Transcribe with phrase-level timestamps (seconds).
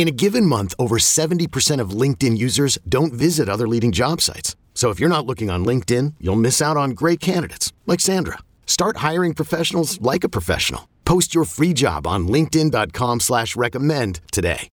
[0.00, 4.56] In a given month, over 70% of LinkedIn users don't visit other leading job sites.
[4.72, 8.38] So if you're not looking on LinkedIn, you'll miss out on great candidates like Sandra.
[8.64, 10.88] Start hiring professionals like a professional.
[11.04, 14.70] Post your free job on LinkedIn.com slash recommend today.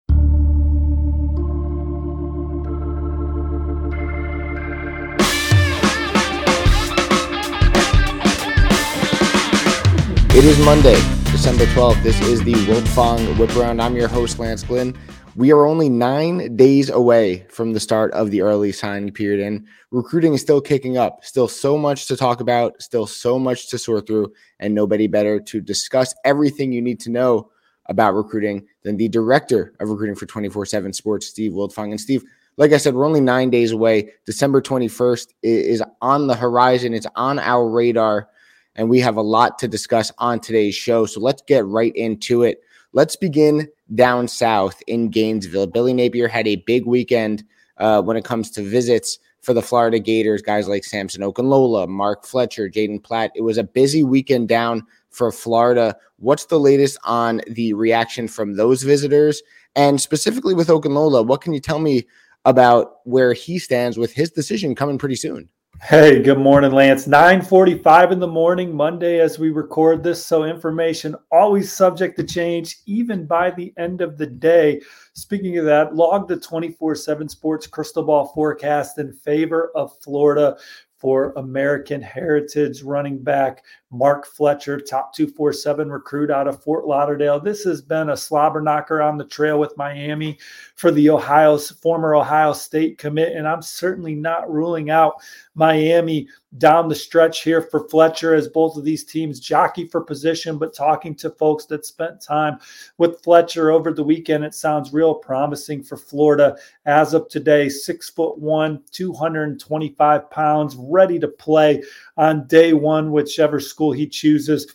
[10.34, 10.96] It is Monday,
[11.30, 12.02] December 12th.
[12.02, 13.80] This is the Wiltfong Whip Around.
[13.80, 14.98] I'm your host, Lance Glynn.
[15.34, 19.66] We are only nine days away from the start of the early signing period, and
[19.90, 21.24] recruiting is still kicking up.
[21.24, 25.40] Still so much to talk about, still so much to sort through, and nobody better
[25.40, 27.50] to discuss everything you need to know
[27.86, 31.92] about recruiting than the director of recruiting for 24 7 Sports, Steve Wiltfong.
[31.92, 32.24] And Steve,
[32.58, 34.12] like I said, we're only nine days away.
[34.26, 38.28] December 21st is on the horizon, it's on our radar
[38.76, 41.06] and we have a lot to discuss on today's show.
[41.06, 42.62] So let's get right into it.
[42.94, 45.66] Let's begin down south in Gainesville.
[45.66, 47.42] Billy Napier had a big weekend
[47.78, 52.26] uh, when it comes to visits for the Florida Gators, guys like Samson Okunlola, Mark
[52.26, 53.32] Fletcher, Jaden Platt.
[53.34, 55.96] It was a busy weekend down for Florida.
[56.18, 59.42] What's the latest on the reaction from those visitors?
[59.74, 62.06] And specifically with Okunlola, what can you tell me
[62.44, 65.48] about where he stands with his decision coming pretty soon?
[65.88, 67.08] Hey, good morning, Lance.
[67.08, 70.24] 9:45 in the morning, Monday as we record this.
[70.24, 74.80] So information always subject to change, even by the end of the day.
[75.14, 80.56] Speaking of that, log the 24-7 sports crystal ball forecast in favor of Florida
[80.98, 87.38] for American Heritage running back Mark Fletcher, top 247 recruit out of Fort Lauderdale.
[87.38, 90.38] This has been a slobber knocker on the trail with Miami
[90.76, 95.16] for the Ohio's former Ohio State commit, and I'm certainly not ruling out
[95.54, 96.26] Miami
[96.58, 100.58] down the stretch here for Fletcher as both of these teams jockey for position.
[100.58, 102.58] But talking to folks that spent time
[102.98, 107.68] with Fletcher over the weekend, it sounds real promising for Florida as of today.
[107.68, 111.82] Six foot one, 225 pounds, ready to play
[112.16, 114.66] on day one, whichever school he chooses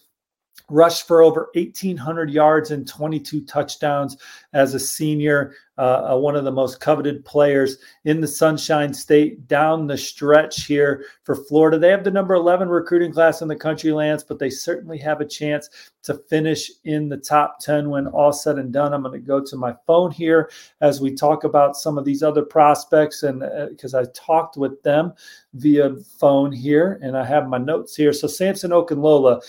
[0.69, 4.17] rushed for over 1,800 yards and 22 touchdowns
[4.53, 9.47] as a senior, uh, uh, one of the most coveted players in the Sunshine State
[9.47, 11.79] down the stretch here for Florida.
[11.79, 15.21] They have the number 11 recruiting class in the country, Lance, but they certainly have
[15.21, 15.69] a chance
[16.03, 18.93] to finish in the top 10 when all said and done.
[18.93, 20.49] I'm going to go to my phone here
[20.81, 23.39] as we talk about some of these other prospects, and
[23.69, 25.13] because uh, I talked with them
[25.53, 28.11] via phone here, and I have my notes here.
[28.11, 29.41] So Samson Okunlola.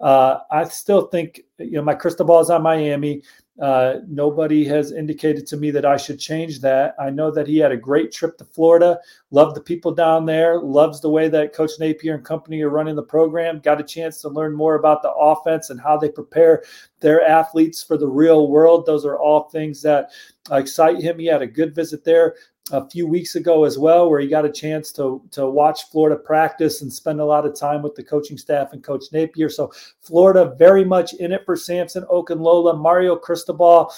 [0.00, 3.22] Uh, I still think you know my crystal ball is on Miami.
[3.60, 6.94] Uh, nobody has indicated to me that I should change that.
[7.00, 9.00] I know that he had a great trip to Florida,
[9.32, 12.94] loved the people down there, loves the way that Coach Napier and company are running
[12.94, 13.58] the program.
[13.58, 16.62] Got a chance to learn more about the offense and how they prepare
[17.00, 18.86] their athletes for the real world.
[18.86, 20.10] Those are all things that
[20.52, 21.18] excite him.
[21.18, 22.36] He had a good visit there
[22.72, 26.16] a few weeks ago as well, where he got a chance to to watch Florida
[26.16, 29.48] practice and spend a lot of time with the coaching staff and Coach Napier.
[29.48, 33.92] So Florida very much in it for Samson Okunlola, Mario Cristobal,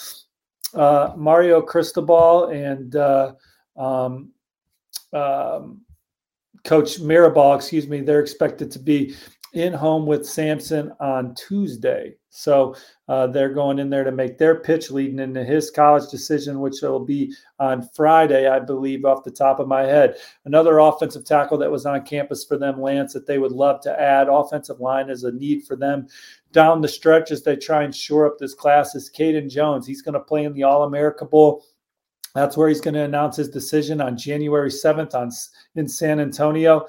[0.75, 3.33] uh, Mario Cristobal, and uh,
[3.77, 4.31] um,
[5.13, 5.83] um,
[6.65, 7.57] Coach Mirabal.
[7.57, 8.01] Excuse me.
[8.01, 9.15] They're expected to be
[9.53, 12.15] in home with Samson on Tuesday.
[12.31, 12.77] So
[13.09, 16.77] uh, they're going in there to make their pitch leading into his college decision, which
[16.81, 20.17] will be on Friday, I believe, off the top of my head.
[20.45, 24.01] Another offensive tackle that was on campus for them, Lance, that they would love to
[24.01, 24.29] add.
[24.29, 26.07] Offensive line is a need for them
[26.53, 29.87] down the stretch as they try and shore up this class is Caden Jones.
[29.87, 31.65] He's going to play in the All America Bowl.
[32.35, 35.31] That's where he's going to announce his decision on January 7th on,
[35.75, 36.87] in San Antonio.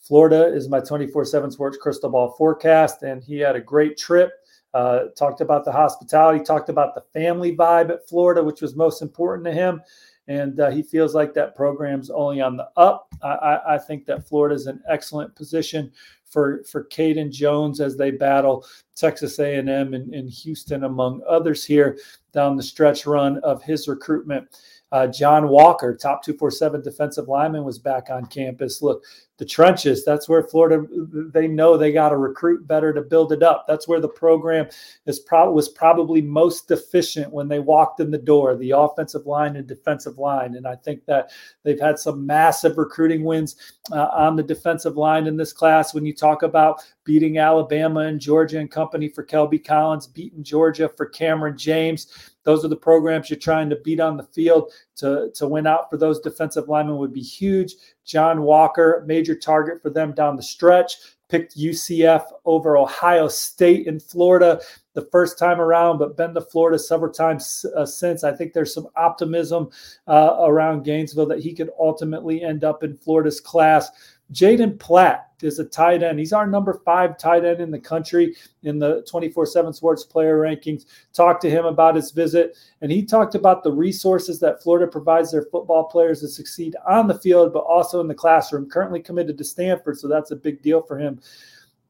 [0.00, 4.32] Florida is my 24 7 sports crystal ball forecast, and he had a great trip.
[4.74, 9.02] Uh, talked about the hospitality, talked about the family vibe at Florida, which was most
[9.02, 9.82] important to him.
[10.28, 13.12] And uh, he feels like that program's only on the up.
[13.22, 15.92] I, I think that Florida is an excellent position
[16.24, 18.64] for for Caden Jones as they battle
[18.96, 21.98] Texas A&M and, and Houston, among others here
[22.32, 24.48] down the stretch run of his recruitment.
[24.92, 28.82] Uh, John Walker, top 247 defensive lineman, was back on campus.
[28.82, 29.02] Look,
[29.38, 30.86] the trenches, that's where Florida,
[31.32, 33.64] they know they got to recruit better to build it up.
[33.66, 34.68] That's where the program
[35.06, 39.56] is pro- was probably most deficient when they walked in the door, the offensive line
[39.56, 40.54] and defensive line.
[40.54, 41.32] And I think that
[41.64, 43.56] they've had some massive recruiting wins
[43.90, 45.94] uh, on the defensive line in this class.
[45.94, 50.88] When you talk about beating Alabama and Georgia and company for Kelby Collins, beating Georgia
[50.96, 55.30] for Cameron James, those are the programs you're trying to beat on the field to,
[55.34, 57.74] to win out for those defensive linemen would be huge.
[58.04, 60.96] John Walker, major target for them down the stretch.
[61.28, 64.60] Picked UCF over Ohio State in Florida
[64.92, 68.22] the first time around, but been to Florida several times uh, since.
[68.22, 69.70] I think there's some optimism
[70.06, 73.90] uh, around Gainesville that he could ultimately end up in Florida's class.
[74.32, 76.18] Jaden Platt is a tight end.
[76.18, 80.38] He's our number five tight end in the country in the 24 7 sports player
[80.38, 80.86] rankings.
[81.12, 85.32] Talked to him about his visit, and he talked about the resources that Florida provides
[85.32, 88.68] their football players to succeed on the field, but also in the classroom.
[88.68, 91.20] Currently committed to Stanford, so that's a big deal for him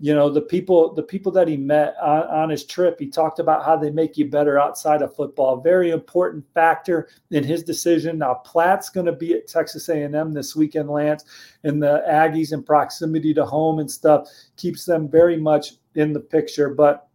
[0.02, 3.38] you know the people the people that he met on, on, his trip he talked
[3.38, 5.60] about how they make you better outside of football.
[5.60, 8.18] Very important factor in his decision.
[8.18, 11.24] Now platt's going to be at texas a&m this weekend lance
[11.62, 16.20] and the aggies in proximity to home and stuff keeps them very much in the
[16.20, 16.70] picture.
[16.70, 17.06] But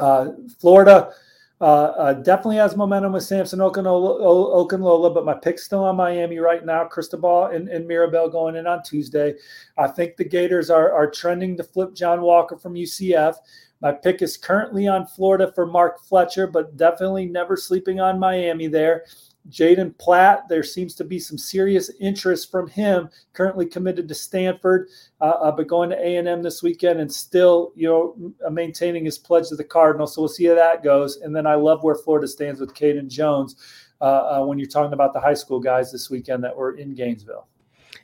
[0.00, 1.12] uh, florida
[1.60, 6.64] uh, uh, definitely has momentum with Samson Okunlola, but my pick's still on Miami right
[6.64, 6.84] now.
[6.84, 9.34] Cristobal and, and Mirabal going in on Tuesday.
[9.78, 13.36] I think the Gators are, are trending to flip John Walker from UCF.
[13.80, 18.66] My pick is currently on Florida for Mark Fletcher, but definitely never sleeping on Miami
[18.66, 19.04] there.
[19.50, 23.08] Jaden Platt, there seems to be some serious interest from him.
[23.32, 24.88] Currently committed to Stanford,
[25.20, 29.04] uh, uh, but going to A and M this weekend, and still, you know, maintaining
[29.04, 30.14] his pledge to the Cardinals.
[30.14, 31.18] So we'll see how that goes.
[31.18, 33.56] And then I love where Florida stands with Caden Jones
[34.00, 34.04] uh,
[34.40, 37.46] uh, when you're talking about the high school guys this weekend that were in Gainesville.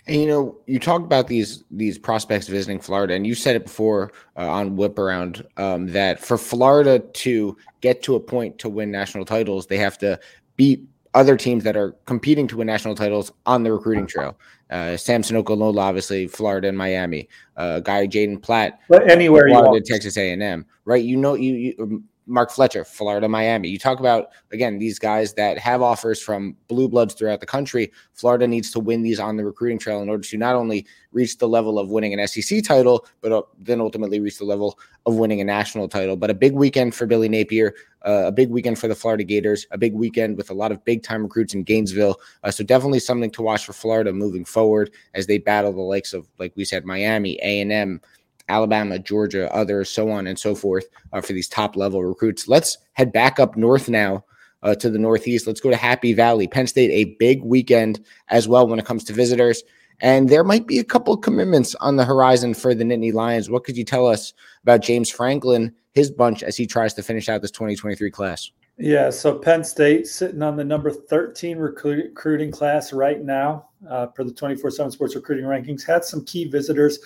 [0.07, 3.65] And you know, you talked about these these prospects visiting Florida, and you said it
[3.65, 8.69] before uh, on Whip Around um, that for Florida to get to a point to
[8.69, 10.19] win national titles, they have to
[10.57, 10.85] beat
[11.15, 14.37] other teams that are competing to win national titles on the recruiting trail.
[14.71, 17.29] Uh, Samson Okunlola, obviously Florida and Miami.
[17.57, 19.85] Uh, guy Jaden Platt, but anywhere you want.
[19.85, 21.05] Texas A and M, right?
[21.05, 23.69] You know, you, you Mark Fletcher, Florida, Miami.
[23.69, 27.91] You talk about again these guys that have offers from blue bloods throughout the country.
[28.15, 31.39] Florida needs to win these on the recruiting trail in order to not only reach
[31.39, 35.17] the level of winning an SEC title, but uh, then ultimately reach the level of
[35.17, 36.17] winning a national title.
[36.17, 37.75] But a big weekend for Billy Napier,
[38.07, 40.85] uh, a big weekend for the Florida Gators, a big weekend with a lot of
[40.85, 42.21] big time recruits in Gainesville.
[42.45, 46.13] Uh, so definitely something to watch for Florida moving forward as they battle the likes
[46.13, 48.01] of, like we said, Miami, A and M.
[48.49, 52.49] Alabama, Georgia, others, so on and so forth uh, for these top level recruits.
[52.49, 54.25] Let's head back up north now
[54.63, 55.47] uh, to the Northeast.
[55.47, 56.47] Let's go to Happy Valley.
[56.47, 59.63] Penn State, a big weekend as well when it comes to visitors.
[60.01, 63.51] And there might be a couple of commitments on the horizon for the Nittany Lions.
[63.51, 67.29] What could you tell us about James Franklin, his bunch, as he tries to finish
[67.29, 68.51] out this 2023 class?
[68.79, 74.09] Yeah, so Penn State sitting on the number 13 recruit, recruiting class right now uh,
[74.09, 75.87] for the 24 7 sports recruiting rankings.
[75.87, 76.99] Had some key visitors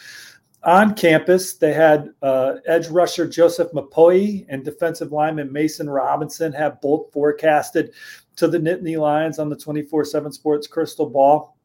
[0.67, 6.81] on campus, they had uh, edge rusher Joseph Mupoyi and defensive lineman Mason Robinson have
[6.81, 7.95] both forecasted
[8.35, 11.57] to the Nittany Lions on the 24 7 Sports Crystal Ball.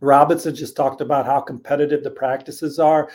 [0.00, 3.10] Robinson just talked about how competitive the practices are.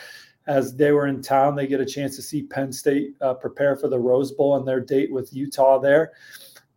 [0.46, 3.74] As they were in town, they get a chance to see Penn State uh, prepare
[3.74, 6.12] for the Rose Bowl and their date with Utah there.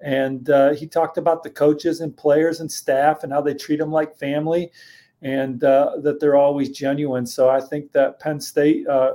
[0.02, 3.78] And uh, he talked about the coaches and players and staff and how they treat
[3.78, 4.72] them like family
[5.22, 7.26] and uh, that they're always genuine.
[7.26, 9.14] So I think that Penn State, uh,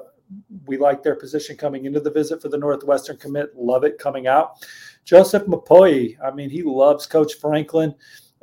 [0.67, 3.57] we like their position coming into the visit for the Northwestern commit.
[3.57, 4.67] Love it coming out.
[5.05, 7.95] Joseph Mupoyi, I mean, he loves Coach Franklin.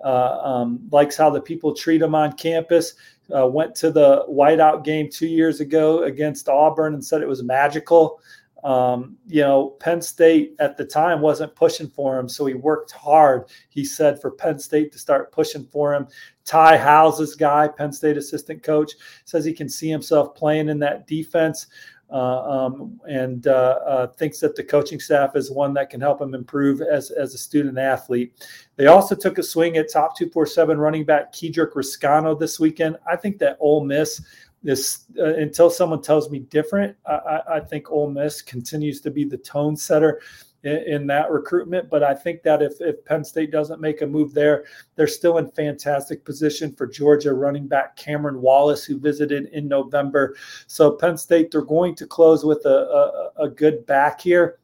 [0.04, 2.96] Uh, um, likes how the people treat him on campus.
[3.36, 7.44] Uh, went to the whiteout game two years ago against Auburn and said it was
[7.44, 8.20] magical.
[8.64, 12.92] Um, you know, Penn State at the time wasn't pushing for him, so he worked
[12.92, 13.50] hard.
[13.70, 16.08] He said for Penn State to start pushing for him.
[16.46, 18.94] Ty Howle's guy, Penn State assistant coach,
[19.26, 21.68] says he can see himself playing in that defense.
[22.12, 26.22] Uh, um, and uh, uh, thinks that the coaching staff is one that can help
[26.22, 28.34] him improve as, as a student athlete.
[28.76, 32.98] They also took a swing at top 247 running back Kedrick Reescano this weekend.
[33.10, 34.22] I think that Ole Miss
[34.64, 36.96] this uh, until someone tells me different.
[37.06, 40.22] I, I, think Ole Miss continues to be the tone setter
[40.64, 41.90] in, in, that recruitment.
[41.90, 44.66] But I think that if, if Penn State doesn't make a move there,
[44.96, 50.36] they're still in fantastic position for Georgia running back Cameron Wallace, who visited in November.
[50.68, 54.60] So Penn State, they're going to close with a, a, a good back here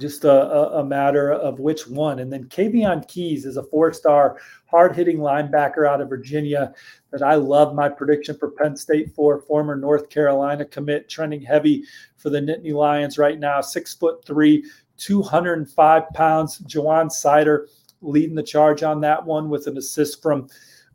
[0.00, 2.20] just a, a, matter of which one.
[2.20, 6.72] And then Kayvion Keys is a four-star, hard-hitting linebacker out of Virginia
[7.10, 9.40] that I love my prediction for Penn State for.
[9.42, 11.84] Former North Carolina commit, trending heavy
[12.16, 13.60] for the Nittany Lions right now.
[13.60, 14.64] Six foot three,
[14.96, 16.58] 205 pounds.
[16.60, 17.66] Ja'Juan Seider
[18.00, 20.48] leading the charge on that one with an assist from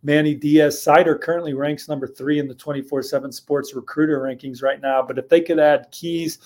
[0.03, 0.83] Manny Diaz.
[0.85, 5.01] Seider currently ranks number three in the 24 7 sports recruiter rankings right now.
[5.01, 6.39] But if they could add Keys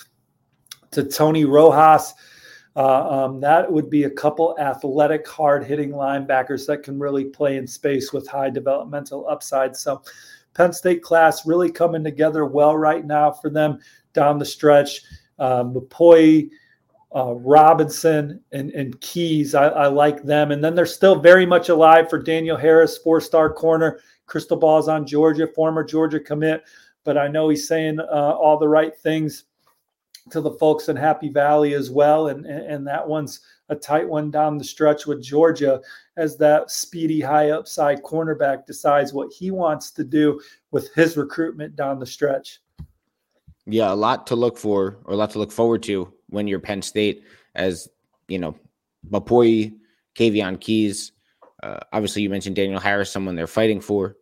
[0.92, 2.14] to Tony Rojas,
[2.76, 7.58] uh, um, that would be a couple athletic, hard hitting linebackers that can really play
[7.58, 9.76] in space with high developmental upside.
[9.76, 10.02] So,
[10.54, 13.80] Penn State class really coming together well right now for them
[14.14, 15.02] down the stretch.
[15.38, 16.50] Um, Lupoi,
[17.16, 20.52] uh, Robinson, and, and Keys, I, I, like them.
[20.52, 24.00] And then they're still very much alive for Daniel Harris, four star corner.
[24.26, 26.64] Crystal balls on Georgia, former Georgia commit.
[27.04, 29.46] But I know he's saying uh, all the right things
[30.32, 32.28] to the folks in Happy Valley as well.
[32.28, 35.82] And, and that one's a tight one down the stretch with Georgia
[36.18, 41.76] as that speedy, high upside cornerback decides what he wants to do with his recruitment
[41.76, 42.62] down the stretch.
[43.66, 46.60] Yeah, a lot to look for or a lot to look forward to when you're
[46.60, 47.24] Penn State,
[47.56, 47.88] as
[48.28, 48.56] you know,
[49.10, 49.74] Lupoi,
[50.16, 51.12] Kayvion Keys.
[51.62, 54.16] Uh, obviously, you mentioned Daniel Harris, someone they're fighting for.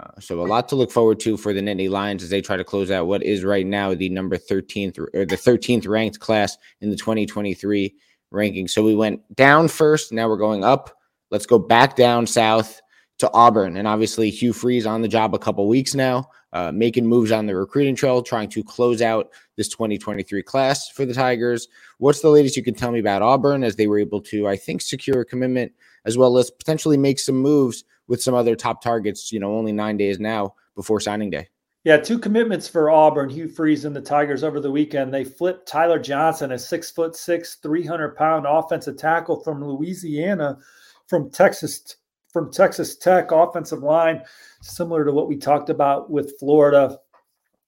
[0.00, 2.56] Uh, so a lot to look forward to for the Nittany Lions as they try
[2.56, 6.56] to close out what is right now the number 13th or the 13th ranked class
[6.80, 7.94] in the 2023
[8.30, 8.68] ranking.
[8.68, 10.96] So we went down first, now we're going up.
[11.30, 12.80] Let's go back down south
[13.18, 17.04] to Auburn, and obviously Hugh Freeze on the job a couple weeks now, uh, making
[17.04, 21.66] moves on the recruiting trail, trying to close out this 2023 class for the Tigers.
[21.98, 24.56] What's the latest you can tell me about Auburn as they were able to, I
[24.56, 25.72] think, secure a commitment
[26.04, 29.72] as well as potentially make some moves with some other top targets, you know, only
[29.72, 31.48] nine days now before signing day.
[31.84, 35.14] Yeah, two commitments for Auburn, Hugh Freeze and the Tigers over the weekend.
[35.14, 40.58] They flipped Tyler Johnson, a six foot six, 300 pound offensive tackle from Louisiana,
[41.06, 41.96] from Texas,
[42.32, 44.22] from Texas Tech offensive line,
[44.60, 46.98] similar to what we talked about with Florida,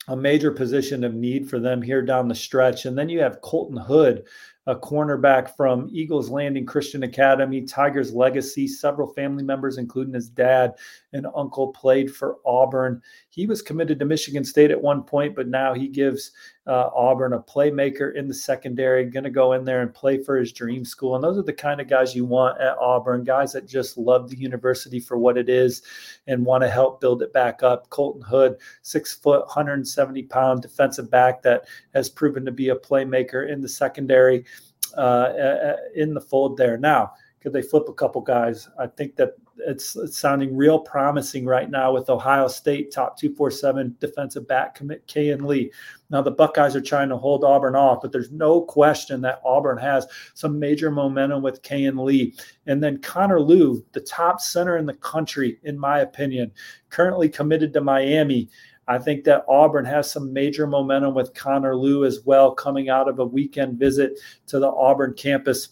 [0.09, 2.85] a major position of need for them here down the stretch.
[2.85, 4.25] And then you have Colton Hood,
[4.67, 8.69] a cornerback from Eagles Landing Christian Academy, Tigers legacy.
[8.69, 10.75] Several family members, including his dad
[11.13, 13.03] and uncle, played for Auburn.
[13.29, 16.33] He was committed to Michigan State at one point, but now he gives
[16.67, 20.37] uh, Auburn a playmaker in the secondary, going to go in there and play for
[20.37, 21.15] his dream school.
[21.15, 24.31] And those are the kind of guys you want at Auburn, guys that just love
[24.31, 25.83] the university for what it is
[26.27, 27.89] and want to help build it back up.
[27.91, 31.65] Colton Hood, six foot, 170 pound defensive back that
[31.95, 34.45] has proven to be a playmaker in the secondary
[34.97, 36.77] uh, in the fold there.
[36.77, 38.69] Now, could they flip a couple guys?
[38.79, 43.97] I think that it's, it's sounding real promising right now with Ohio State top 247
[43.99, 45.73] defensive back commit Kayin Lee.
[46.11, 49.79] Now the Buckeyes are trying to hold Auburn off, but there's no question that Auburn
[49.79, 52.35] has some major momentum with Kayin Lee.
[52.67, 56.53] And then Connor Lew, the top center in the country, in my opinion,
[56.91, 58.51] currently committed to Miami.
[58.87, 63.09] I think that Auburn has some major momentum with Connor Lew as well, coming out
[63.09, 64.19] of a weekend visit
[64.49, 65.69] to the Auburn campus.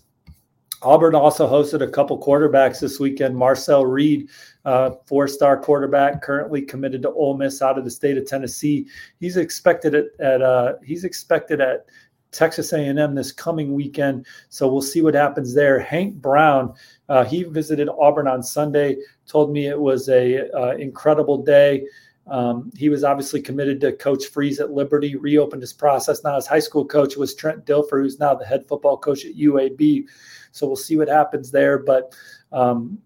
[0.82, 3.36] Auburn also hosted a couple quarterbacks this weekend.
[3.36, 4.28] Marcel Reed,
[4.64, 8.86] uh, four-star quarterback, currently committed to Ole Miss out of the state of Tennessee.
[9.18, 11.86] He's expected at, at uh, he's expected at
[12.30, 14.26] Texas A&M this coming weekend.
[14.50, 15.80] So we'll see what happens there.
[15.80, 16.74] Hank Brown,
[17.08, 18.96] uh, he visited Auburn on Sunday.
[19.26, 21.86] Told me it was a uh, incredible day.
[22.30, 26.22] Um, he was obviously committed to Coach Freeze at Liberty, reopened his process.
[26.22, 29.34] Now his high school coach was Trent Dilfer, who's now the head football coach at
[29.34, 30.04] UAB.
[30.52, 31.78] So we'll see what happens there.
[31.78, 32.14] But
[32.52, 32.98] um,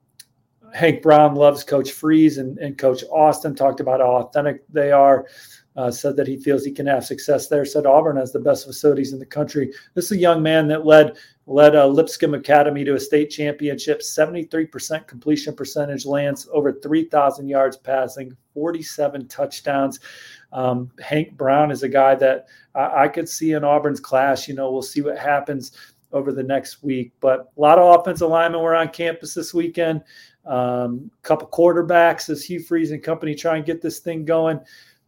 [0.74, 5.26] Hank Brown loves Coach Freeze and, and Coach Austin, talked about how authentic they are.
[5.74, 7.64] Uh, said that he feels he can have success there.
[7.64, 9.72] Said Auburn has the best facilities in the country.
[9.94, 14.00] This is a young man that led led uh, Lipscomb Academy to a state championship.
[14.00, 20.00] 73% completion percentage, lands over 3,000 yards passing, 47 touchdowns.
[20.52, 24.46] Um, Hank Brown is a guy that I, I could see in Auburn's class.
[24.46, 25.72] You know, we'll see what happens
[26.12, 27.12] over the next week.
[27.20, 30.02] But a lot of offensive linemen were on campus this weekend.
[30.44, 34.60] A um, couple quarterbacks as Hugh Freeze and company try and get this thing going.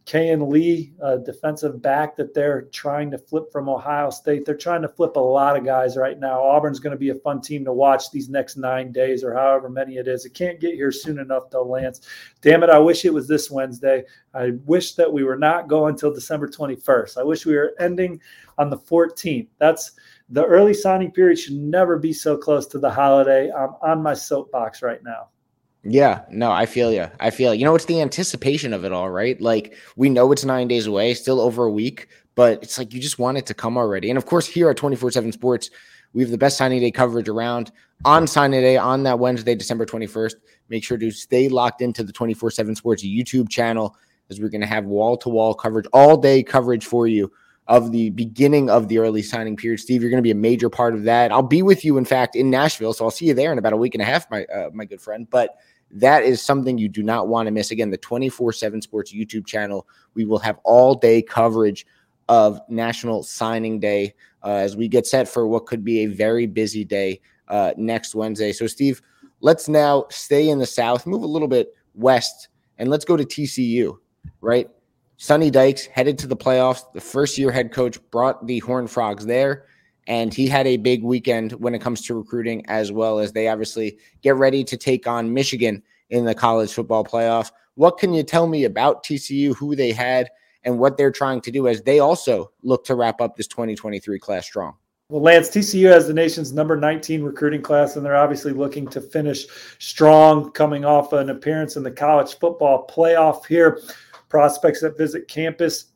[0.05, 0.93] Kayin Lee,
[1.25, 4.45] defensive back that they're trying to flip from Ohio State.
[4.45, 6.39] They're trying to flip a lot of guys right now.
[6.39, 9.67] Auburn's going to be a fun team to watch these next nine days or however
[9.67, 10.23] many it is.
[10.23, 12.01] It can't get here soon enough, though, Lance.
[12.41, 14.03] Damn it, I wish it was this Wednesday.
[14.35, 17.17] I wish that we were not going until December 21st.
[17.17, 18.21] I wish we were ending
[18.59, 19.47] on the 14th.
[19.57, 19.93] That's
[20.29, 23.51] the early signing period should never be so close to the holiday.
[23.51, 25.29] I'm on my soapbox right now.
[25.87, 27.07] Yeah, no, I feel you.
[27.19, 29.39] I feel you know it's the anticipation of it all, right?
[29.39, 32.99] Like we know it's nine days away, still over a week, but it's like you
[32.99, 34.09] just want it to come already.
[34.09, 35.69] And of course, here at 24 7 Sports,
[36.13, 37.71] We have the best signing day coverage around
[38.03, 40.35] on signing day on that Wednesday, December 21st.
[40.69, 43.95] Make sure to stay locked into the 24 7 Sports YouTube channel
[44.31, 47.31] as we're going to have wall to wall coverage, all day coverage for you
[47.67, 49.79] of the beginning of the early signing period.
[49.79, 51.31] Steve, you're going to be a major part of that.
[51.31, 52.93] I'll be with you, in fact, in Nashville.
[52.93, 54.85] So I'll see you there in about a week and a half, my, uh, my
[54.85, 55.27] good friend.
[55.29, 55.57] But
[55.91, 57.71] that is something you do not want to miss.
[57.71, 59.87] Again, the 24 7 Sports YouTube channel.
[60.13, 61.85] We will have all day coverage
[62.27, 64.13] of National Signing Day
[64.43, 68.15] uh, as we get set for what could be a very busy day uh, next
[68.15, 68.51] Wednesday.
[68.51, 69.01] So, Steve,
[69.41, 73.23] let's now stay in the South, move a little bit west, and let's go to
[73.23, 73.97] TCU,
[74.41, 74.69] right?
[75.17, 76.91] Sonny Dykes headed to the playoffs.
[76.93, 79.65] The first year head coach brought the Horn Frogs there,
[80.07, 83.47] and he had a big weekend when it comes to recruiting, as well as they
[83.47, 87.51] obviously get ready to take on Michigan in the college football playoff.
[87.75, 90.29] What can you tell me about TCU, who they had,
[90.63, 94.19] and what they're trying to do as they also look to wrap up this 2023
[94.19, 94.75] class strong?
[95.09, 99.01] Well, Lance, TCU has the nation's number 19 recruiting class, and they're obviously looking to
[99.01, 99.45] finish
[99.77, 103.81] strong coming off an appearance in the college football playoff here.
[104.29, 105.91] Prospects that visit campus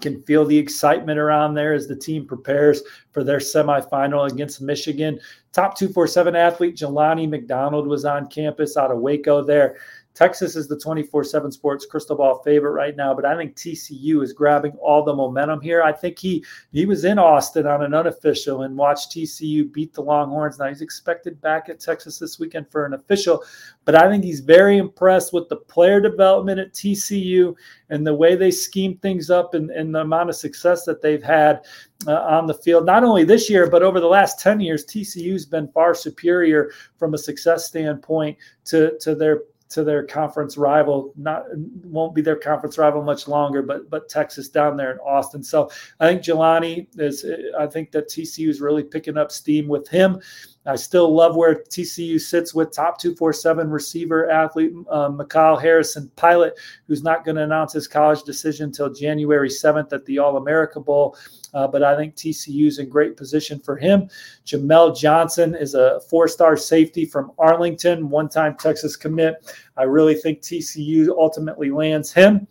[0.00, 5.18] can feel the excitement around there as the team prepares for their semifinal against Michigan.
[5.52, 9.78] Top 247 athlete Jelani McDonald was on campus out of Waco there.
[10.18, 14.20] Texas is the 24 7 sports crystal ball favorite right now, but I think TCU
[14.20, 15.80] is grabbing all the momentum here.
[15.80, 20.02] I think he he was in Austin on an unofficial and watched TCU beat the
[20.02, 20.58] Longhorns.
[20.58, 23.44] Now he's expected back at Texas this weekend for an official,
[23.84, 27.54] but I think he's very impressed with the player development at TCU
[27.88, 31.22] and the way they scheme things up and, and the amount of success that they've
[31.22, 31.64] had
[32.08, 32.84] uh, on the field.
[32.84, 37.14] Not only this year, but over the last 10 years, TCU's been far superior from
[37.14, 41.12] a success standpoint to, to their to their conference rival.
[41.16, 41.44] Not
[41.84, 45.42] won't be their conference rival much longer, but but Texas down there in Austin.
[45.42, 45.70] So
[46.00, 47.24] I think Jelani is.
[47.58, 50.20] I think that TCU is really picking up steam with him.
[50.66, 56.58] I still love where TCU sits with top 247 receiver athlete um, Mikhail Harrison Pilot,
[56.86, 60.78] who's not going to announce his college decision until January 7th at the All America
[60.78, 61.16] Bowl.
[61.54, 64.10] Uh, but I think TCU is in great position for him.
[64.44, 69.36] Jamel Johnson is a four star safety from Arlington, one time Texas commit.
[69.76, 72.46] I really think TCU ultimately lands him.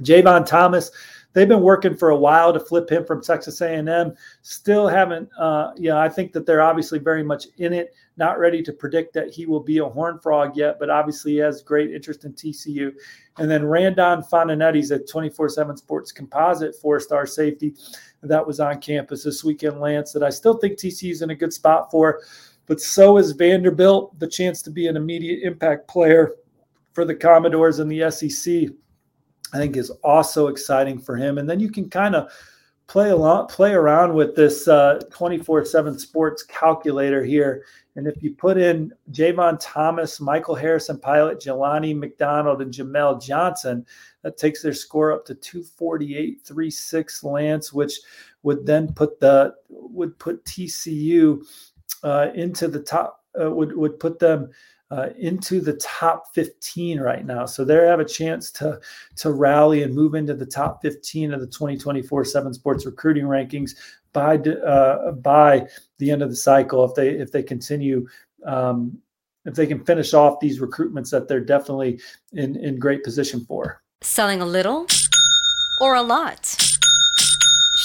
[0.00, 0.90] Javon Thomas
[1.32, 4.14] they've been working for a while to flip him from Texas A&M.
[4.42, 5.28] Still haven't.
[5.38, 7.94] Uh, you know, I think that they're obviously very much in it.
[8.16, 11.38] Not ready to predict that he will be a Horn Frog yet, but obviously he
[11.38, 12.92] has great interest in TCU.
[13.38, 17.74] And then Randon Fontenette's a 24/7 Sports Composite four-star safety
[18.22, 19.80] that was on campus this weekend.
[19.80, 22.20] Lance, that I still think TCU is in a good spot for.
[22.66, 26.36] But so is Vanderbilt, the chance to be an immediate impact player
[26.92, 28.68] for the Commodores in the SEC.
[29.52, 31.38] I think is also exciting for him.
[31.38, 32.32] And then you can kind of
[32.86, 37.64] play a lot, play around with this 24 uh, 7 sports calculator here.
[37.96, 43.86] And if you put in Javon Thomas, Michael Harrison Pilot, Jelani McDonald, and Jamel Johnson,
[44.22, 48.00] that takes their score up to 248, 36 Lance, which
[48.42, 51.44] would then put the would put TCU
[52.02, 54.50] uh, into the top uh, would would put them
[54.90, 57.46] uh, into the top 15 right now.
[57.46, 58.80] So they have a chance to
[59.16, 63.72] to rally and move into the top 15 of the 2024 Seven Sports recruiting rankings
[64.12, 65.66] by uh, by
[65.98, 68.06] the end of the cycle if they if they continue.
[68.44, 68.98] Um,
[69.46, 71.98] if they can finish off these recruitments that they're definitely
[72.32, 73.82] in, in great position for.
[74.02, 74.86] Selling a little
[75.80, 76.69] or a lot?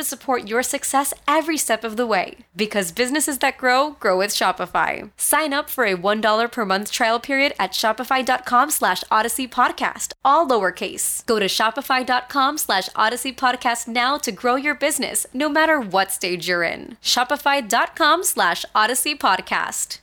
[0.00, 2.38] to support your success every step of the way.
[2.56, 5.10] Because businesses that grow grow with Shopify.
[5.16, 10.48] Sign up for a $1 per month trial period at Shopify.com slash Odyssey Podcast, all
[10.48, 11.24] lowercase.
[11.26, 16.48] Go to Shopify.com slash Odyssey Podcast now to grow your business, no matter what stage
[16.48, 16.96] you're in.
[17.02, 19.98] Shopify.com slash Odyssey Podcast.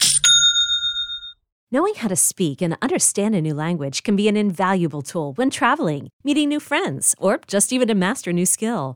[1.70, 5.50] Knowing how to speak and understand a new language can be an invaluable tool when
[5.50, 8.96] traveling, meeting new friends, or just even to master a new skill.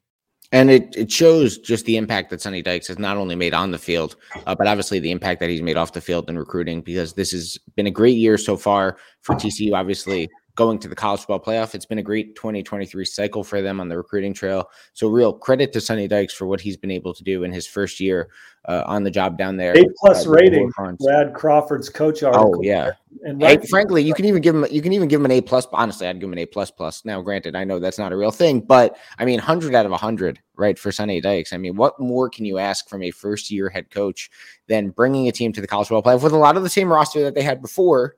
[0.53, 3.71] And it, it shows just the impact that Sonny Dykes has not only made on
[3.71, 6.81] the field, uh, but obviously the impact that he's made off the field in recruiting
[6.81, 9.73] because this has been a great year so far for TCU.
[9.73, 10.29] Obviously,
[10.61, 11.73] going to the college football playoff.
[11.73, 14.69] It's been a great 2023 cycle for them on the recruiting trail.
[14.93, 17.65] So, real credit to Sonny Dykes for what he's been able to do in his
[17.65, 18.29] first year
[18.65, 19.75] uh, on the job down there.
[19.75, 20.71] A plus uh, rating.
[20.99, 22.57] Brad Crawford's coach article.
[22.57, 22.91] Oh yeah,
[23.23, 25.41] and hey, frankly, you can even give him you can even give him an A
[25.41, 25.67] plus.
[25.73, 27.03] Honestly, I'd give him an A plus plus.
[27.03, 29.91] Now, granted, I know that's not a real thing, but I mean, hundred out of
[29.93, 31.53] hundred, right, for Sonny Dykes.
[31.53, 34.29] I mean, what more can you ask from a first year head coach
[34.67, 36.91] than bringing a team to the college football playoff with a lot of the same
[36.91, 38.15] roster that they had before?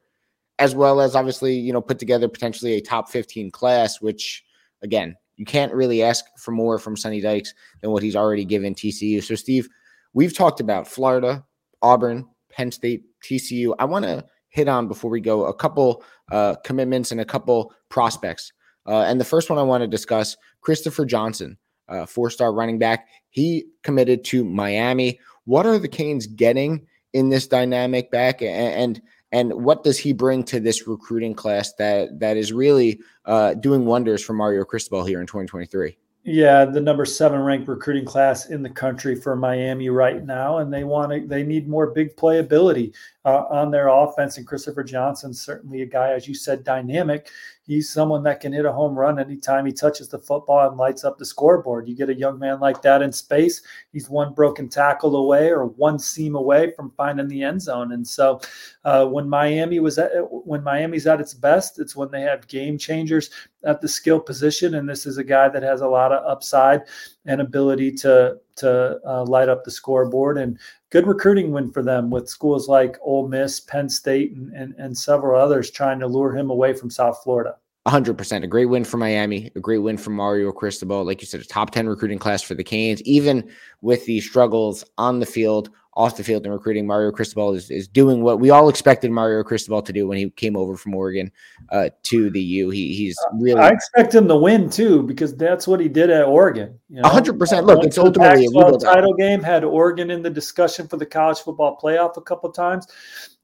[0.63, 4.45] As well as obviously, you know, put together potentially a top 15 class, which
[4.81, 8.73] again, you can't really ask for more from Sonny Dykes than what he's already given
[8.73, 9.21] TCU.
[9.21, 9.67] So, Steve,
[10.13, 11.43] we've talked about Florida,
[11.81, 13.75] Auburn, Penn State, TCU.
[13.77, 17.73] I want to hit on before we go a couple uh, commitments and a couple
[17.89, 18.53] prospects.
[18.87, 21.57] Uh, and the first one I want to discuss Christopher Johnson,
[21.89, 23.09] uh, four star running back.
[23.31, 25.19] He committed to Miami.
[25.43, 28.41] What are the Canes getting in this dynamic back?
[28.41, 29.01] And
[29.33, 33.85] and what does he bring to this recruiting class that that is really uh, doing
[33.85, 35.97] wonders for Mario Cristobal here in 2023?
[36.23, 40.71] Yeah, the number seven ranked recruiting class in the country for Miami right now, and
[40.71, 42.93] they want to they need more big playability
[43.25, 44.37] uh, on their offense.
[44.37, 47.29] And Christopher Johnson, certainly a guy, as you said, dynamic.
[47.65, 51.05] He's someone that can hit a home run anytime he touches the football and lights
[51.05, 51.87] up the scoreboard.
[51.87, 53.61] You get a young man like that in space,
[53.93, 57.93] he's one broken tackle away or one seam away from finding the end zone.
[57.93, 58.41] And so,
[58.83, 62.77] uh, when Miami was at when Miami's at its best, it's when they have game
[62.77, 63.29] changers
[63.63, 64.75] at the skill position.
[64.75, 66.81] And this is a guy that has a lot of upside
[67.25, 70.37] and ability to to uh, light up the scoreboard.
[70.37, 70.59] And
[70.93, 74.95] good recruiting win for them with schools like Ole Miss, Penn State, and, and, and
[74.95, 77.55] several others trying to lure him away from South Florida.
[77.87, 78.43] 100%.
[78.43, 81.03] A great win for Miami, a great win for Mario Cristobal.
[81.03, 83.49] Like you said, a top 10 recruiting class for the Canes, even
[83.81, 86.87] with the struggles on the field off the field and recruiting.
[86.87, 90.29] Mario Cristobal is, is doing what we all expected Mario Cristobal to do when he
[90.31, 91.31] came over from Oregon
[91.69, 92.69] uh, to the U.
[92.69, 93.59] He, he's really.
[93.59, 96.79] I expect him to win too because that's what he did at Oregon.
[96.89, 97.09] You know?
[97.09, 97.65] 100%.
[97.65, 99.41] Look, it's ultimately a title game.
[99.41, 102.87] Had Oregon in the discussion for the college football playoff a couple times.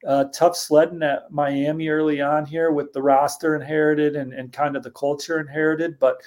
[0.08, 4.78] Uh, tough sledding at Miami early on here with the roster inherited and, and kind
[4.78, 6.22] of the culture inherited, but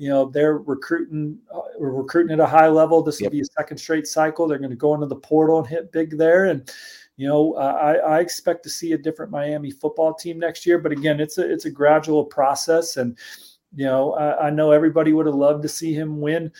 [0.00, 3.02] you know they're recruiting uh, recruiting at a high level.
[3.02, 3.32] This will yep.
[3.32, 4.48] be a second straight cycle.
[4.48, 6.46] They're going to go into the portal and hit big there.
[6.46, 6.72] And
[7.18, 10.78] you know uh, I, I expect to see a different miami football team next year.
[10.78, 12.96] But again it's a it's a gradual process.
[12.96, 13.18] And
[13.74, 16.50] you know I, I know everybody would have loved to see him win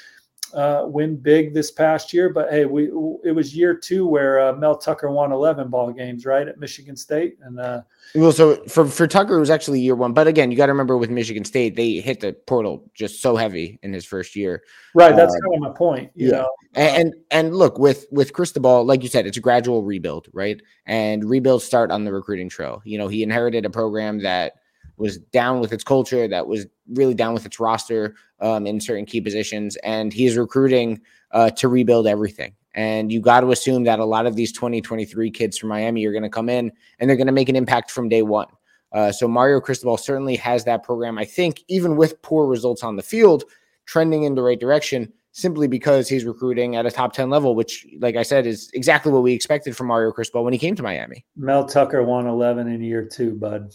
[0.55, 2.29] uh, win big this past year.
[2.29, 2.85] But hey, we
[3.25, 6.97] it was year two where uh, Mel Tucker won 11 ball games, right, at Michigan
[6.97, 7.39] State.
[7.43, 7.83] And uh,
[8.15, 10.13] well, so for for Tucker, it was actually year one.
[10.13, 13.37] But again, you got to remember with Michigan State, they hit the portal just so
[13.37, 14.63] heavy in his first year.
[14.95, 16.11] Right, that's uh, kind of my point.
[16.15, 16.49] yeah, know?
[16.75, 20.61] And, and and look with with Cristobal, like you said, it's a gradual rebuild, right?
[20.87, 22.83] And rebuilds start on the recruiting trail.
[22.85, 24.55] You know, he inherited a program that
[25.01, 29.07] was down with its culture, that was really down with its roster um, in certain
[29.07, 31.01] key positions, and he's recruiting
[31.33, 32.55] uh, to rebuild everything.
[32.75, 36.13] And you got to assume that a lot of these 2023 kids from Miami are
[36.13, 38.47] going to come in and they're going to make an impact from day one.
[38.93, 41.19] Uh, so Mario Cristobal certainly has that program.
[41.19, 43.45] I think even with poor results on the field,
[43.87, 47.87] trending in the right direction simply because he's recruiting at a top 10 level, which,
[48.01, 50.83] like I said, is exactly what we expected from Mario Cristobal when he came to
[50.83, 51.25] Miami.
[51.37, 53.73] Mel Tucker won 11 in year two, bud.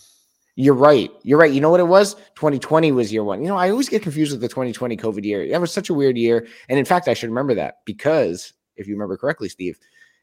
[0.55, 1.11] You're right.
[1.23, 1.51] You're right.
[1.51, 2.15] You know what it was?
[2.35, 3.41] 2020 was year one.
[3.41, 5.47] You know, I always get confused with the 2020 COVID year.
[5.49, 6.47] That was such a weird year.
[6.69, 9.77] And in fact, I should remember that because if you remember correctly, Steve,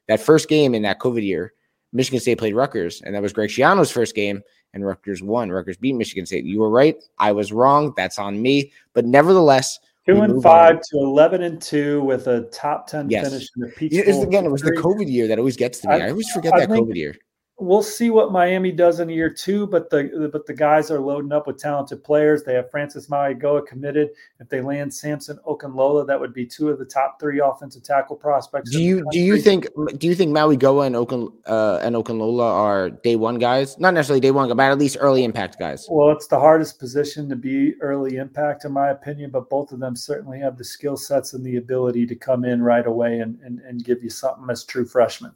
[0.09, 1.53] that first game in that COVID year,
[1.92, 4.40] Michigan State played Rutgers, and that was Greg Schiano's first game,
[4.73, 5.51] and Rutgers won.
[5.51, 6.47] Rutgers beat Michigan State.
[6.47, 6.97] You were right.
[7.18, 7.92] I was wrong.
[7.99, 8.73] That's on me.
[8.95, 10.83] But nevertheless, two and five on.
[10.90, 13.29] to eleven and two with a top ten yes.
[13.29, 14.23] finish in the Peach Bowl.
[14.23, 15.95] Again, it was the COVID year that always gets to me.
[15.97, 17.14] I, I always forget I that think, COVID year
[17.62, 21.33] we'll see what Miami does in year two, but the but the guys are loading
[21.33, 22.42] up with talented players.
[22.42, 24.11] They have Francis Mauigoa committed.
[24.40, 28.16] If they land Samson Okunlola, that would be two of the top three offensive tackle
[28.16, 28.70] prospects.
[28.70, 32.90] Do you do you think do you think Mauigoa and Okun uh, and Okunlola are
[32.90, 33.79] day one guys?
[33.79, 35.87] Not necessarily day one, but at least early impact guys.
[35.90, 39.31] Well, it's the hardest position to be early impact, in my opinion.
[39.31, 42.62] But both of them certainly have the skill sets and the ability to come in
[42.62, 45.33] right away and and, and give you something as true freshmen.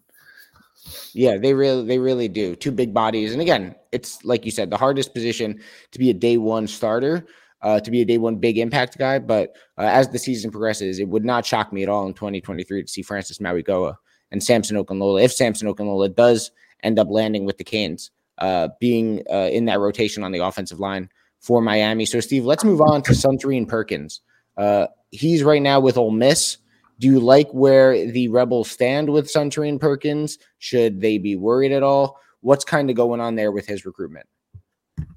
[1.12, 2.57] Yeah, they really they really do.
[2.57, 3.33] Two big bodies.
[3.33, 5.61] And again, it's like you said, the hardest position
[5.92, 7.27] to be a day one starter,
[7.62, 9.18] uh, to be a day one big impact guy.
[9.18, 12.83] But uh, as the season progresses, it would not shock me at all in 2023
[12.83, 13.96] to see Francis Mauigoa
[14.31, 16.51] and Samson Okunlola If Samson Okunlola does
[16.83, 20.81] end up landing with the Canes, uh, being uh, in that rotation on the offensive
[20.81, 21.09] line
[21.40, 22.05] for Miami.
[22.05, 24.20] So, Steve, let's move on to Suntarine Perkins.
[24.57, 26.59] Uh, he's right now with Ole Miss.
[26.99, 30.39] Do you like where the Rebels stand with Suntarine Perkins?
[30.59, 32.19] Should they be worried at all?
[32.41, 34.27] What's kind of going on there with his recruitment?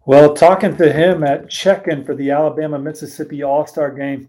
[0.05, 4.27] Well, talking to him at check-in for the Alabama Mississippi All-Star game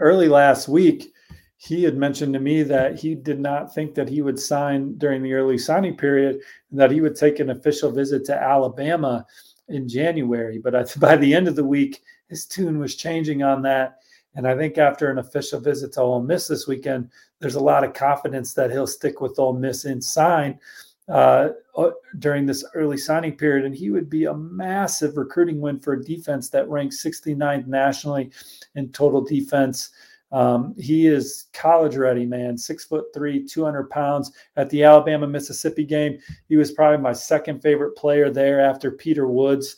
[0.00, 1.12] early last week,
[1.56, 5.22] he had mentioned to me that he did not think that he would sign during
[5.22, 9.26] the early signing period and that he would take an official visit to Alabama
[9.68, 10.58] in January.
[10.58, 13.98] But by the end of the week, his tune was changing on that.
[14.38, 17.82] And I think after an official visit to Ole Miss this weekend, there's a lot
[17.82, 20.60] of confidence that he'll stick with Ole Miss and sign
[21.08, 23.64] uh, uh, during this early signing period.
[23.64, 28.30] And he would be a massive recruiting win for a defense that ranks 69th nationally
[28.76, 29.90] in total defense.
[30.30, 32.56] Um, he is college ready, man.
[32.56, 34.30] Six foot three, 200 pounds.
[34.54, 36.16] At the Alabama Mississippi game,
[36.48, 39.74] he was probably my second favorite player there after Peter Woods.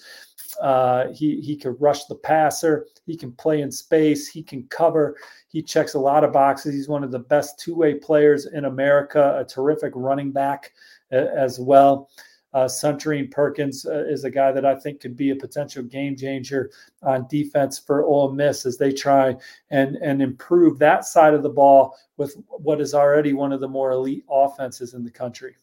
[0.60, 2.86] Uh, he he can rush the passer.
[3.10, 4.28] He can play in space.
[4.28, 5.16] He can cover.
[5.48, 6.74] He checks a lot of boxes.
[6.74, 9.36] He's one of the best two-way players in America.
[9.36, 10.72] A terrific running back
[11.10, 12.08] as well.
[12.52, 12.68] Uh,
[13.32, 16.70] Perkins uh, is a guy that I think could be a potential game changer
[17.02, 19.36] on defense for Ole Miss as they try
[19.70, 23.68] and and improve that side of the ball with what is already one of the
[23.68, 25.56] more elite offenses in the country.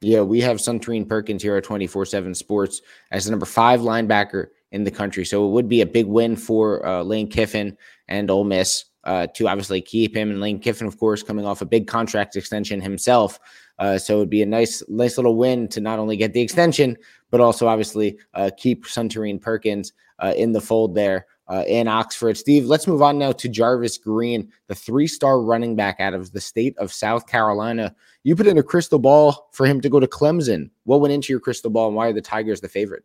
[0.00, 4.48] Yeah, we have Suntarine Perkins here at 24 7 Sports as the number five linebacker
[4.72, 5.24] in the country.
[5.24, 7.76] So it would be a big win for uh, Lane Kiffin
[8.08, 10.30] and Ole Miss uh, to obviously keep him.
[10.30, 13.38] And Lane Kiffin, of course, coming off a big contract extension himself.
[13.78, 16.96] Uh, so it'd be a nice, nice little win to not only get the extension,
[17.30, 22.36] but also obviously uh, keep Suntarine Perkins uh, in the fold there uh, in Oxford.
[22.36, 26.32] Steve, let's move on now to Jarvis Green, the three star running back out of
[26.32, 27.94] the state of South Carolina.
[28.22, 30.70] You put in a crystal ball for him to go to Clemson.
[30.84, 33.04] What went into your crystal ball and why are the Tigers the favorite?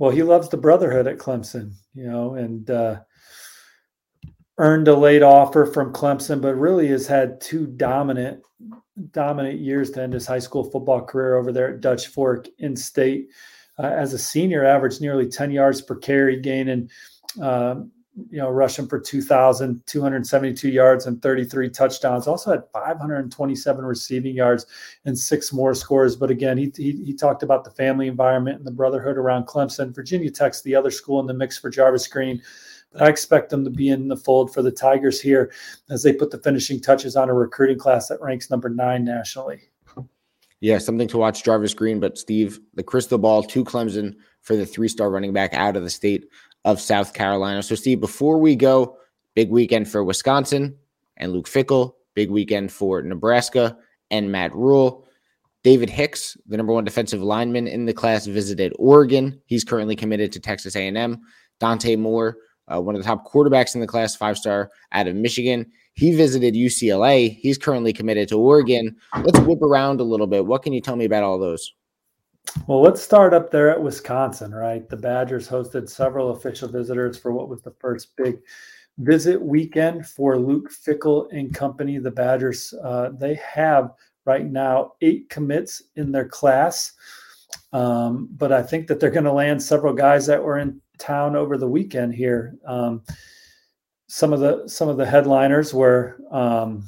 [0.00, 3.00] Well, he loves the brotherhood at Clemson, you know, and uh,
[4.56, 8.40] earned a late offer from Clemson, but really has had two dominant,
[9.10, 12.74] dominant years to end his high school football career over there at Dutch Fork in
[12.76, 13.28] state.
[13.78, 16.88] Uh, as a senior, averaged nearly 10 yards per carry, gaining
[17.42, 17.92] um,
[18.30, 22.26] you know, rushing for 2,272 yards and 33 touchdowns.
[22.26, 24.66] Also had 527 receiving yards
[25.04, 26.16] and six more scores.
[26.16, 29.94] But again, he, he, he, talked about the family environment and the brotherhood around Clemson.
[29.94, 32.42] Virginia Tech's the other school in the mix for Jarvis Green.
[32.92, 35.52] But I expect them to be in the fold for the Tigers here
[35.90, 39.70] as they put the finishing touches on a recruiting class that ranks number nine nationally.
[40.60, 42.00] Yeah, something to watch Jarvis Green.
[42.00, 45.82] But Steve, the crystal ball to Clemson for the three star running back out of
[45.82, 46.26] the state
[46.64, 47.62] of South Carolina.
[47.62, 48.96] So, Steve, before we go,
[49.34, 50.76] big weekend for Wisconsin
[51.16, 53.76] and Luke Fickell, big weekend for Nebraska
[54.10, 55.06] and Matt Rhule.
[55.62, 59.40] David Hicks, the number one defensive lineman in the class, visited Oregon.
[59.46, 61.20] He's currently committed to Texas A&M.
[61.58, 62.38] Dante Moore,
[62.72, 65.70] uh, one of the top quarterbacks in the class, five star out of Michigan.
[65.94, 67.36] He visited UCLA.
[67.36, 68.96] He's currently committed to Oregon.
[69.22, 70.46] Let's whip around a little bit.
[70.46, 71.74] What can you tell me about all those?
[72.66, 74.88] Well, let's start up there at Wisconsin, right?
[74.88, 78.40] The Badgers hosted several official visitors for what was the first big
[78.98, 81.98] visit weekend for Luke Fickell and company.
[81.98, 83.92] The Badgers, uh, they have
[84.24, 86.92] right now eight commits in their class.
[87.72, 91.36] Um, but I think that they're going to land several guys that were in town
[91.36, 92.56] over the weekend here.
[92.66, 93.02] Um,
[94.08, 96.84] some of the some of the headliners were um,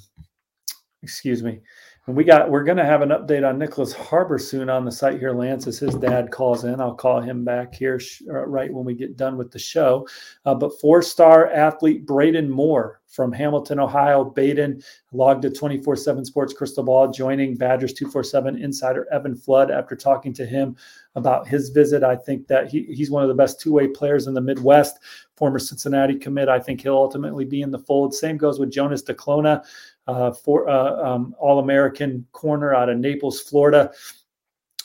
[1.02, 1.60] excuse me.
[2.08, 4.90] And we got we're going to have an update on Nicholas Harbor soon on the
[4.90, 5.32] site here.
[5.32, 8.84] Lance, as his dad calls in, I'll call him back here sh- uh, right when
[8.84, 10.08] we get done with the show.
[10.44, 16.82] Uh, but four-star athlete Braden Moore from Hamilton, Ohio, Baden logged a 24/7 Sports Crystal
[16.82, 20.74] Ball, joining Badgers 247 insider Evan Flood after talking to him
[21.14, 22.02] about his visit.
[22.02, 24.98] I think that he, he's one of the best two-way players in the Midwest.
[25.36, 26.48] Former Cincinnati commit.
[26.48, 28.14] I think he'll ultimately be in the fold.
[28.14, 29.64] Same goes with Jonas Duclona
[30.06, 33.92] uh, for uh, um, All American corner out of Naples, Florida.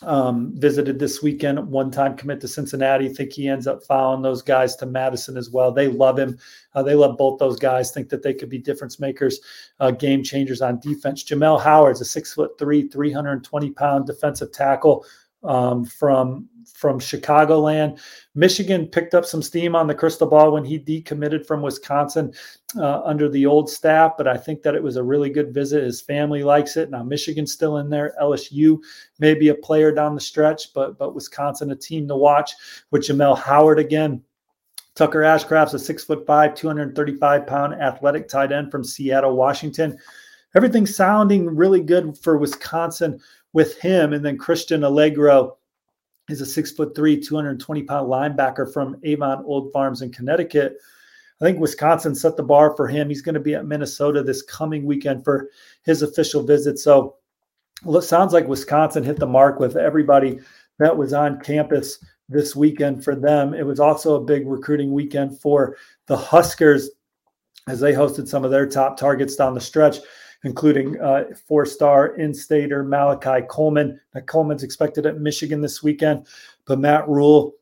[0.03, 3.10] Um, visited this weekend, one time commit to Cincinnati.
[3.10, 5.71] Think he ends up following those guys to Madison as well.
[5.71, 6.38] They love him.
[6.75, 7.91] Uh, they love both those guys.
[7.91, 9.39] Think that they could be difference makers,
[9.80, 11.23] uh, game changers on defense.
[11.23, 15.03] Jamel Howard's a six foot three, 320 pound defensive tackle
[15.47, 17.99] um, from from Chicagoland.
[18.36, 22.31] Michigan picked up some steam on the crystal ball when he decommitted from Wisconsin
[22.77, 25.83] uh, under the old staff, but I think that it was a really good visit.
[25.83, 26.91] His family likes it.
[26.91, 28.13] Now Michigan's still in there.
[28.21, 28.77] LSU
[29.17, 32.53] may be a player down the stretch, but but Wisconsin a team to watch
[32.91, 34.21] with Jamel Howard again.
[34.95, 39.97] Tucker Ashcraft's a six foot five, 235 pound athletic tight end from Seattle, Washington.
[40.55, 43.19] Everything's sounding really good for Wisconsin
[43.53, 44.13] with him.
[44.13, 45.55] And then Christian Alliegro
[46.29, 50.77] is a six foot three, 220 pound linebacker from Avon Old Farms in Connecticut.
[51.39, 53.10] I think Wisconsin set the bar for him.
[53.10, 55.49] He's going to be at Minnesota this coming weekend for
[55.83, 56.79] his official visit.
[56.79, 57.15] So
[57.86, 60.39] it sounds like Wisconsin hit the mark with everybody
[60.79, 63.53] that was on campus this weekend for them.
[63.53, 66.89] It was also a big recruiting weekend for the Huskers
[67.67, 69.97] as they hosted some of their top targets down the stretch
[70.43, 74.00] including uh, four-star in-stater Malachi Coleman.
[74.13, 76.28] Now, Coleman's expected at Michigan this weekend,
[76.65, 77.54] but Matt Rhule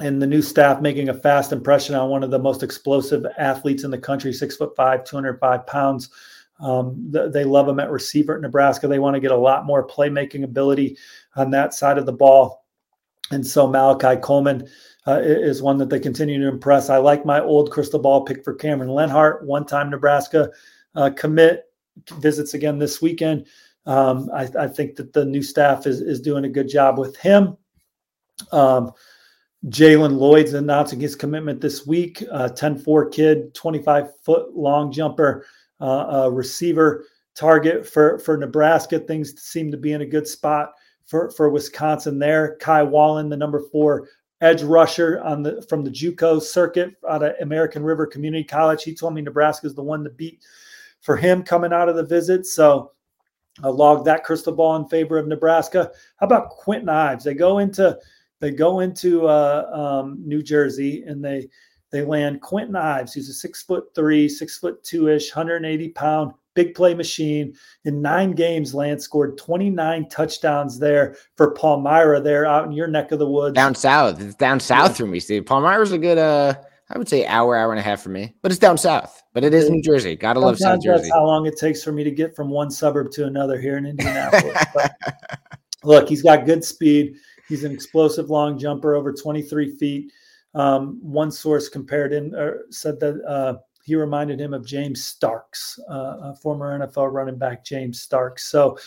[0.00, 3.84] and the new staff making a fast impression on one of the most explosive athletes
[3.84, 6.10] in the country, six foot five, 205 pounds.
[6.60, 8.86] Um, they love him at receiver at Nebraska.
[8.86, 10.96] They want to get a lot more playmaking ability
[11.34, 12.64] on that side of the ball.
[13.32, 14.68] And so Malachi Coleman
[15.06, 16.88] uh, is one that they continue to impress.
[16.88, 20.50] I like my old crystal ball pick for Cameron Lenhart, one time Nebraska
[20.94, 21.64] uh, commit
[22.18, 23.46] visits again this weekend.
[23.86, 27.16] Um, I, I, think that the new staff is, is doing a good job with
[27.16, 27.56] him.
[28.52, 28.92] Um,
[29.66, 32.22] Jalen Lloyd's announcing his commitment this week.
[32.30, 35.46] Uh, 10 4 kid, 25 foot long jumper,
[35.80, 39.00] uh, receiver target for, for Nebraska.
[39.00, 40.72] Things seem to be in a good spot
[41.04, 42.56] for, for Wisconsin there.
[42.60, 44.08] Kai Wallin, the number four
[44.40, 48.82] edge rusher on the from the JUCO circuit out of American River Community College.
[48.82, 50.44] He told me Nebraska is the one to beat
[51.02, 52.46] for him coming out of the visit.
[52.46, 52.92] So
[53.62, 55.90] I logged that crystal ball in favor of Nebraska.
[56.16, 57.24] How about Quinton Ives?
[57.24, 57.98] They go into
[58.40, 61.48] they go into uh, um, New Jersey and they
[61.90, 66.32] they land Quinton Ives, who's a six foot three, six foot two ish, 180 pound
[66.54, 67.54] big play machine.
[67.84, 73.12] In nine games, Lance scored 29 touchdowns there for Palmyra there out in your neck
[73.12, 73.54] of the woods.
[73.54, 74.20] Down south.
[74.20, 74.94] It's down south yeah.
[74.94, 75.46] for me, Steve.
[75.46, 76.54] Palmyra's a good uh
[76.92, 79.22] I would say hour, hour and a half for me, but it's down south.
[79.32, 80.14] But it is New Jersey.
[80.14, 81.04] Gotta love South Jersey.
[81.04, 83.78] That's how long it takes for me to get from one suburb to another here
[83.78, 84.62] in Indianapolis.
[85.84, 87.14] look, he's got good speed.
[87.48, 90.12] He's an explosive long jumper, over 23 feet.
[90.54, 95.80] Um, one source compared him or said that uh, he reminded him of James Starks,
[95.88, 98.50] uh, former NFL running back James Starks.
[98.50, 98.78] So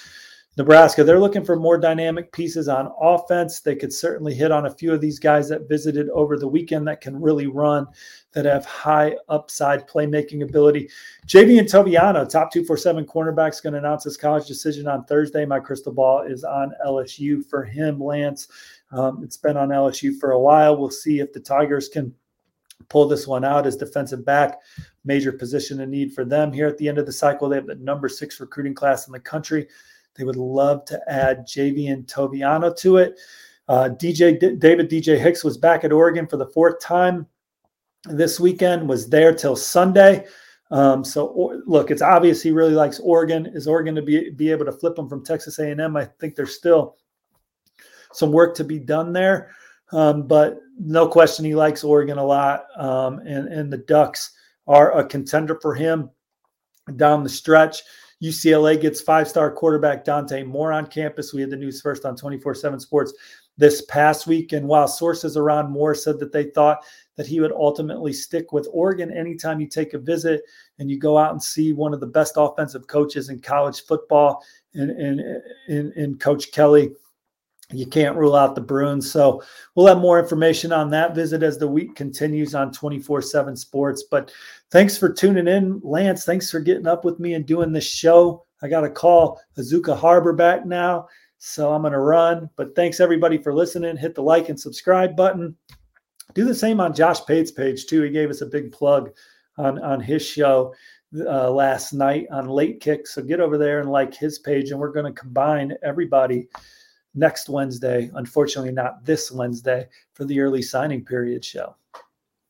[0.58, 3.60] Nebraska, they're looking for more dynamic pieces on offense.
[3.60, 6.88] They could certainly hit on a few of these guys that visited over the weekend
[6.88, 7.86] that can really run,
[8.32, 10.90] that have high upside playmaking ability.
[11.28, 15.46] Javien Toviano, top 247 cornerback, is going to announce his college decision on Thursday.
[15.46, 18.48] My crystal ball is on LSU for him, Lance.
[18.92, 20.78] Um, it's been on LSU for a while.
[20.78, 22.14] We'll see if the Tigers can
[22.88, 24.60] pull this one out as defensive back.
[25.04, 27.50] Major position of need for them here at the end of the cycle.
[27.50, 29.68] They have the number six recruiting class in the country.
[30.16, 33.20] They would love to add Javien Toviano to it.
[33.68, 37.26] Uh, DJ D- David DJ Hicks was back at Oregon for the fourth time
[38.06, 38.88] this weekend.
[38.88, 40.26] Was there till Sunday.
[40.72, 43.46] Um, so or, look, it's obvious he really likes Oregon.
[43.48, 45.96] Is Oregon to be be able to flip him from Texas A&M?
[45.96, 46.98] I think there's still
[48.14, 49.52] some work to be done there,
[49.92, 52.66] um, but no question he likes Oregon a lot.
[52.78, 54.32] Um, and and the Ducks
[54.68, 56.10] are a contender for him
[56.96, 57.84] down the stretch.
[58.26, 61.34] UCLA gets five star quarterback Dante Moore on campus.
[61.34, 63.14] We had the news first on 24 7 Sports
[63.58, 64.52] this past week.
[64.54, 66.84] And while sources around Moore said that they thought
[67.16, 70.42] that he would ultimately stick with Oregon anytime you take a visit
[70.80, 74.44] and you go out and see one of the best offensive coaches in college football
[74.74, 74.90] in,
[75.68, 76.92] in, in Coach Kelly
[77.72, 79.12] you can't rule out the Bruins.
[79.12, 83.56] So we'll have more information on that visit as the week continues on 24 7
[83.56, 84.04] sports.
[84.04, 84.32] But
[84.72, 86.26] thanks for tuning in, Lance.
[86.26, 88.46] Thanks for getting up with me and doing this show.
[88.62, 91.08] I got to call Azuka Harbor back now.
[91.38, 92.50] So I'm going to run.
[92.56, 93.98] But thanks everybody for listening.
[93.98, 95.56] Hit the like and subscribe button.
[96.34, 98.02] Do the same on Josh Pate's page too.
[98.02, 99.12] He gave us a big plug
[99.58, 100.74] on, on his show
[101.20, 103.08] uh, last night on Late Kick.
[103.08, 104.72] So get over there and like his page.
[104.72, 106.48] And we're going to combine everybody
[107.16, 108.12] next Wednesday.
[108.14, 111.76] Unfortunately, not this Wednesday for the early signing period show.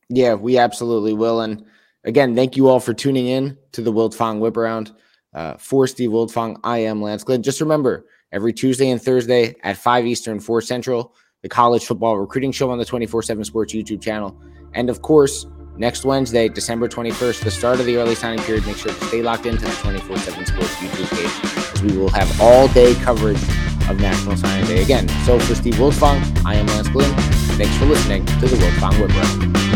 [0.08, 1.40] Yeah, we absolutely will.
[1.40, 1.64] And
[2.04, 4.92] again, thank you all for tuning in to the Wiltfong Whip Around.
[5.34, 7.42] Uh, for Steve Wiltfong, I am Lance Glenn.
[7.42, 12.52] Just remember, every Tuesday and Thursday at 5 Eastern, 4 Central, the College Football Recruiting
[12.52, 14.40] Show on the 24 7 Sports YouTube channel.
[14.72, 15.46] And of course,
[15.76, 18.66] next Wednesday, December 21st, the start of the early signing period.
[18.66, 22.08] Make sure to stay locked into the 24 7 Sports YouTube page as we will
[22.08, 23.40] have all day coverage
[23.88, 25.08] of National Signing Day again.
[25.24, 27.12] So for Steve Wiltfong, I am Lance Glynn.
[27.56, 29.75] Thanks for listening to the Wiltfong Whip